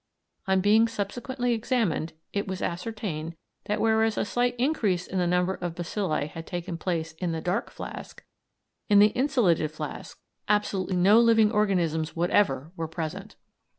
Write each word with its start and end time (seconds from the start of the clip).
On 0.47 0.61
being 0.61 0.87
subsequently 0.87 1.53
examined 1.53 2.13
it 2.33 2.47
was 2.47 2.63
ascertained 2.63 3.35
that 3.65 3.79
whereas 3.79 4.17
a 4.17 4.25
slight 4.25 4.55
increase 4.57 5.05
in 5.05 5.19
the 5.19 5.27
number 5.27 5.53
of 5.53 5.75
bacilli 5.75 6.25
had 6.27 6.47
taken 6.47 6.75
place 6.75 7.11
in 7.19 7.33
the 7.33 7.39
"dark" 7.41 7.69
flask, 7.69 8.23
in 8.89 8.97
the 8.97 9.09
insolated 9.09 9.69
flask 9.71 10.17
absolutely 10.49 10.95
no 10.95 11.19
living 11.19 11.51
organisms 11.51 12.15
whatever 12.15 12.71
were 12.75 12.87
present. 12.87 13.35